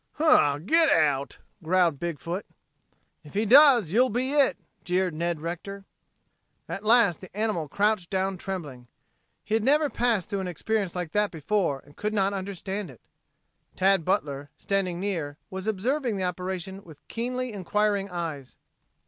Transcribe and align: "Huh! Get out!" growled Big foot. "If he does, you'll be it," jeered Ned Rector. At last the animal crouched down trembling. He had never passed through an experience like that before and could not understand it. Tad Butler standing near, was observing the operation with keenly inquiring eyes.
"Huh! 0.13 0.57
Get 0.57 0.89
out!" 0.89 1.37
growled 1.61 1.99
Big 1.99 2.19
foot. 2.19 2.47
"If 3.23 3.35
he 3.35 3.45
does, 3.45 3.91
you'll 3.93 4.09
be 4.09 4.31
it," 4.33 4.57
jeered 4.83 5.13
Ned 5.13 5.41
Rector. 5.41 5.85
At 6.67 6.83
last 6.83 7.21
the 7.21 7.37
animal 7.37 7.67
crouched 7.67 8.09
down 8.09 8.37
trembling. 8.39 8.87
He 9.43 9.53
had 9.53 9.63
never 9.63 9.91
passed 9.91 10.31
through 10.31 10.39
an 10.39 10.47
experience 10.47 10.95
like 10.95 11.11
that 11.11 11.29
before 11.29 11.83
and 11.85 11.95
could 11.95 12.15
not 12.15 12.33
understand 12.33 12.89
it. 12.89 13.01
Tad 13.75 14.03
Butler 14.03 14.49
standing 14.57 14.99
near, 14.99 15.37
was 15.51 15.67
observing 15.67 16.15
the 16.17 16.23
operation 16.23 16.83
with 16.83 17.07
keenly 17.07 17.53
inquiring 17.53 18.09
eyes. 18.09 18.57